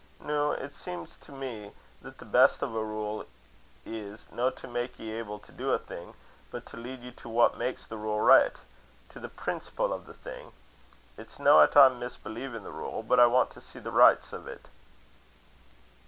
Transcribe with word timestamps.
Noo 0.19 0.53
it 0.53 0.73
seems 0.73 1.15
to 1.17 1.31
me 1.31 1.73
that 2.01 2.17
the 2.17 2.25
best 2.25 2.63
o' 2.63 2.75
a 2.75 2.83
rule 2.83 3.27
is, 3.85 4.25
no 4.31 4.49
to 4.49 4.67
mak 4.67 4.97
ye 4.97 5.11
able 5.11 5.37
to 5.37 5.51
do 5.51 5.69
a 5.69 5.77
thing, 5.77 6.15
but 6.49 6.65
to 6.65 6.75
lead 6.75 7.01
ye 7.01 7.11
to 7.11 7.29
what 7.29 7.55
maks 7.59 7.85
the 7.85 7.97
rule 7.97 8.19
richt 8.19 8.61
to 9.09 9.19
the 9.19 9.29
prenciple 9.29 9.93
o' 9.93 9.99
the 9.99 10.15
thing. 10.15 10.53
It's 11.19 11.37
no 11.37 11.61
'at 11.61 11.77
I'm 11.77 11.99
misbelievin' 11.99 12.63
the 12.63 12.71
rule, 12.71 13.03
but 13.03 13.19
I 13.19 13.27
want 13.27 13.51
to 13.51 13.61
see 13.61 13.77
the 13.77 13.91
richts 13.91 14.33
o't." 14.33 14.69